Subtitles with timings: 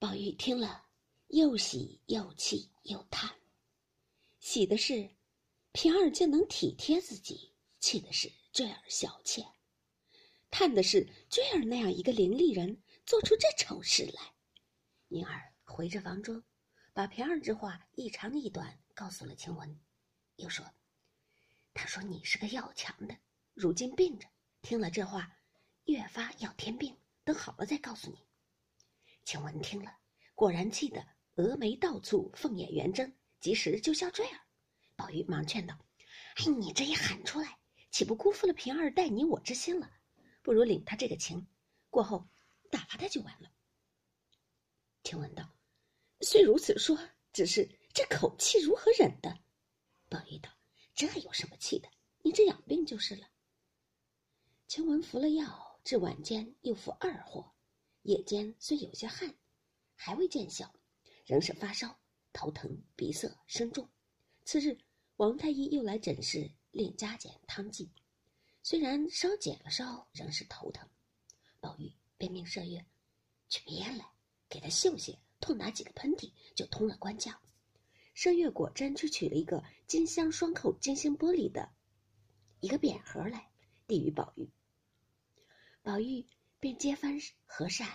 [0.00, 0.86] 宝玉听了，
[1.28, 3.30] 又喜又气又叹。
[4.38, 5.10] 喜的是，
[5.72, 9.42] 平儿竟能体贴自己；气的是坠儿小妾；
[10.50, 14.32] 叹的是坠儿那样一个伶俐人，做出这丑事来。
[15.08, 16.42] 宁儿回着房中，
[16.94, 19.78] 把平儿之话一长一短告诉了晴雯，
[20.36, 20.64] 又说
[21.74, 23.14] ：“他说你是个要强的，
[23.52, 24.26] 如今病着，
[24.62, 25.36] 听了这话，
[25.84, 26.96] 越发要添病。
[27.22, 28.16] 等好了再告诉你。”
[29.30, 29.96] 晴雯听了，
[30.34, 34.40] 果然气得蛾眉倒蹙，凤眼圆睁，及时就笑坠儿。
[34.96, 35.78] 宝玉忙劝道
[36.34, 37.60] ：“哎，你这一喊出来，
[37.92, 39.88] 岂不辜负了平儿待你我之心了？
[40.42, 41.46] 不如领他这个情，
[41.90, 42.26] 过后
[42.72, 43.48] 打发他就完了。”
[45.04, 45.48] 晴雯道
[46.22, 46.98] ：“虽如此说，
[47.32, 49.38] 只是这口气如何忍的？”
[50.10, 50.50] 宝玉道
[50.92, 51.88] ：“这有什么气的？
[52.22, 53.28] 你只养病就是了。”
[54.66, 57.54] 晴雯服了药，至晚间又服二货，
[58.02, 59.34] 夜间虽有些汗，
[59.94, 60.72] 还未见效，
[61.24, 61.98] 仍是发烧、
[62.32, 63.88] 头疼、鼻塞、身重。
[64.44, 64.78] 次日。
[65.16, 67.90] 王太医又来诊室，令加减汤剂。
[68.62, 70.88] 虽然稍减了烧，仍是头疼。
[71.60, 72.82] 宝玉便命麝月
[73.50, 74.10] 去别来，
[74.48, 77.36] 给他嗅些，痛打几个喷嚏，就通了关窍。
[78.16, 81.70] 麝月果真去取了一个金镶双扣金星玻璃的
[82.60, 83.50] 一个扁盒来，
[83.86, 84.48] 递与宝玉。
[85.82, 86.24] 宝玉
[86.60, 87.88] 便揭翻和善，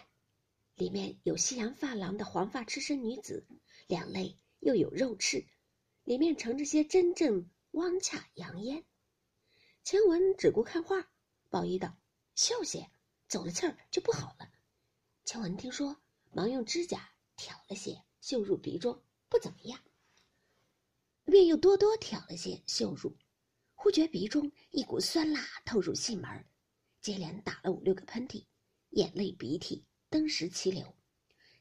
[0.73, 3.45] 里面有西洋发廊的黄发赤身女子，
[3.88, 5.45] 两肋又有肉翅。
[6.03, 8.83] 里面盛着些真正汪洽洋烟，
[9.83, 11.09] 晴雯只顾看画，
[11.49, 11.97] 宝玉道
[12.36, 12.91] ：“秀些，
[13.27, 14.52] 走了气儿就不好了。”
[15.25, 15.97] 晴雯听说，
[16.31, 19.80] 忙用指甲挑了些，绣入鼻中，不怎么样。
[21.25, 23.17] 便又多多挑了些，绣入，
[23.73, 26.45] 忽觉鼻中一股酸辣透入心门，
[27.02, 28.45] 接连打了五六个喷嚏，
[28.95, 30.95] 眼泪鼻涕登时齐流。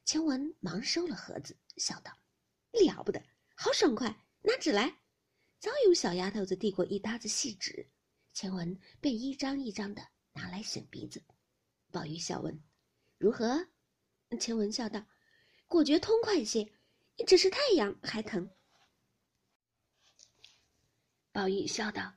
[0.04, 2.16] 晴雯忙收了盒子，笑道
[2.72, 3.20] ：“了不得，
[3.56, 5.00] 好爽快。”拿纸来，
[5.58, 7.90] 早有小丫头子递过一沓子细纸，
[8.32, 11.24] 晴雯便一张一张的拿来擤鼻子。
[11.90, 12.62] 宝玉笑问
[13.18, 13.66] ：“如何？”
[14.38, 15.04] 晴雯笑道
[15.66, 16.72] ：“果觉通快些，
[17.26, 18.48] 只是太阳还疼。”
[21.32, 22.16] 宝玉笑道：“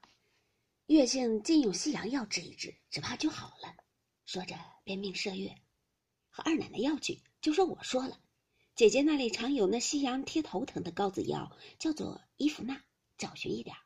[0.87, 3.66] 月性竟有西洋药治一治，只怕就好了。”
[4.27, 5.55] 说着便命麝月
[6.27, 8.19] 和二奶奶要去，就说我说了。
[8.75, 12.83] 姐姐那里常有那西洋贴头疼的膏子药，叫做伊芙娜，
[13.17, 13.77] 找寻一点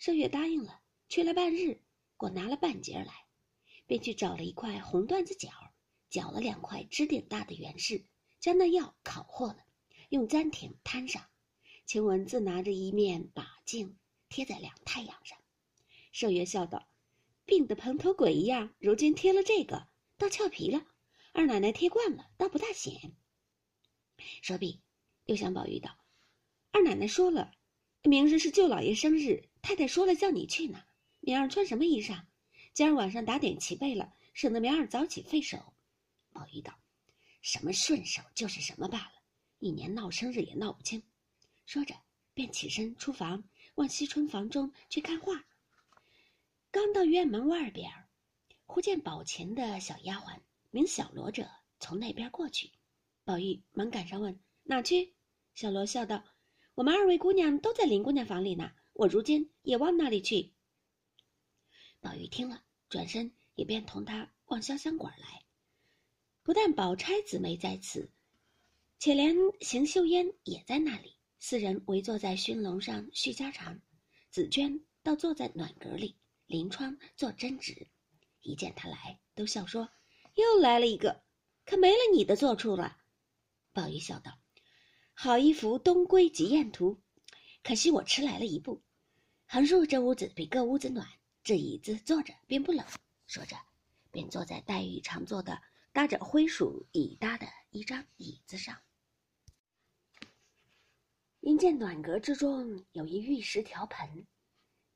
[0.00, 0.80] 麝月答应了，
[1.10, 1.82] 去了半日，
[2.16, 3.26] 果拿了半截来，
[3.86, 5.50] 便去找了一块红缎子角，
[6.08, 8.02] 绞了两块指顶大的圆柿，
[8.40, 9.58] 将那药烤和了，
[10.08, 11.28] 用簪挺摊上。
[11.84, 13.98] 晴雯自拿着一面把镜
[14.30, 15.38] 贴在两太阳上。
[16.14, 16.88] 麝月笑道
[17.48, 19.88] ：“病得蓬头鬼一样，如今贴了这个，
[20.18, 20.86] 倒俏皮了。
[21.32, 23.16] 二奶奶贴惯了，倒不大显。”
[24.42, 24.82] 说毕，
[25.24, 25.98] 又向宝玉道
[26.72, 27.50] ：“二奶奶说了，
[28.02, 30.84] 明日是舅老爷生日，太太说了叫你去呢。
[31.20, 32.22] 明儿穿什么衣裳？
[32.74, 35.72] 今儿晚上打点齐备了，省得明儿早起费手。”
[36.34, 36.78] 宝玉道
[37.40, 39.12] ：“什么顺手就是什么罢了，
[39.58, 41.02] 一年闹生日也闹不清。”
[41.64, 41.94] 说着，
[42.34, 43.42] 便起身出房，
[43.76, 45.46] 往惜春房中去看画。
[46.70, 47.90] 刚到院门外边，
[48.66, 50.40] 忽见宝琴的小丫鬟
[50.70, 51.48] 名小罗者
[51.80, 52.72] 从那边过去。
[53.24, 55.14] 宝玉忙赶上问：“哪去？”
[55.54, 56.22] 小罗笑道
[56.76, 60.52] ：“我们二位姑娘都在林姑娘房里呢，我如今也往那里去。”
[62.00, 65.44] 宝玉听了，转身也便同他往潇湘馆来。
[66.42, 68.10] 不但宝钗姊妹在此，
[68.98, 71.16] 且连邢岫烟也在那里。
[71.38, 73.80] 四人围坐在熏笼上叙家常，
[74.30, 76.16] 紫娟倒坐在暖阁里，
[76.48, 77.86] 临窗做针纸。
[78.40, 79.90] 一见他来，都笑说
[80.34, 81.22] ：“又来了一个，
[81.66, 82.96] 可没了你的坐处了。”
[83.72, 84.38] 宝玉笑道
[85.12, 87.00] ：“好一幅东归极艳图，
[87.62, 88.82] 可惜我迟来了一步。
[89.44, 91.06] 横竖这屋子比各屋子暖，
[91.44, 92.84] 这椅子坐着便不冷。”
[93.26, 93.56] 说着，
[94.10, 95.60] 便坐在黛玉常坐的
[95.92, 98.80] 搭着灰鼠椅搭的一张椅子上。
[101.40, 104.26] 因见暖阁之中有一玉石条盆，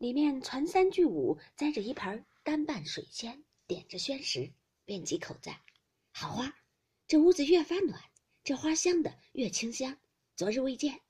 [0.03, 4.53] 里面传三聚五，栽着一盆干瓣水仙，点着宣石，
[4.85, 5.61] 便几口赞
[6.11, 6.53] ：“好花，
[7.07, 8.03] 这屋子越发暖。”
[8.43, 9.97] 这花香的越清香，
[10.35, 11.01] 昨日未见。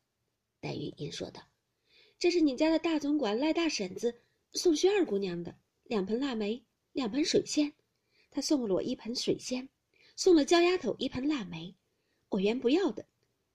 [0.61, 1.41] 黛玉因说道
[2.21, 4.21] ：“这是你家的大总管赖大婶子
[4.53, 6.63] 送薛二姑娘的两盆腊梅，
[6.93, 7.73] 两盆水仙。
[8.31, 9.71] 她送了我一盆水仙，
[10.17, 11.75] 送了焦丫头一盆腊梅。
[12.29, 13.07] 我原不要的，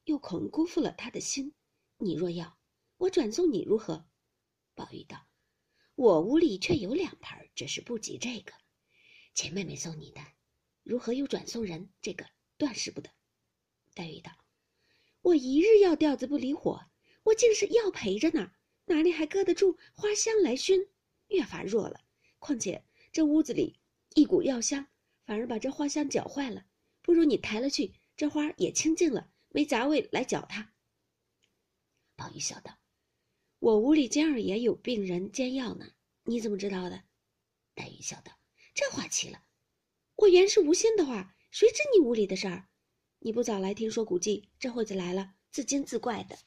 [0.05, 1.53] 又恐辜负了她的心。
[1.99, 2.57] 你若要，
[2.97, 4.03] 我转送你如何？”
[4.73, 5.25] 宝玉道
[5.97, 8.53] ：“我屋里却有两盆，只是不及这个。
[9.33, 10.21] 且妹妹送你的，
[10.83, 11.89] 如何又转送人？
[12.03, 12.23] 这个
[12.55, 13.09] 断是不得。”
[13.95, 14.31] 黛玉道
[15.21, 16.85] ：“我一日要吊子不离火，
[17.23, 18.51] 我竟是药陪着呢，
[18.85, 20.87] 哪里还搁得住花香来熏？
[21.29, 22.01] 越发弱了。
[22.37, 23.79] 况且这屋子里
[24.13, 24.87] 一股药香，
[25.25, 26.63] 反而把这花香搅坏了。
[27.01, 30.75] 不如你抬了去，这花也清净了，没杂味来搅它。”
[32.15, 32.77] 宝玉笑道
[33.59, 35.91] ：“我屋里今儿也有病人煎药呢，
[36.23, 37.03] 你怎么知道的？”
[37.73, 38.33] 黛玉笑道
[38.75, 39.43] ：“这话奇了，
[40.15, 42.67] 我原是无心的话，谁知你屋里的事儿？
[43.19, 46.37] 你不早来听说古迹，这会子来了，自惊自怪的。”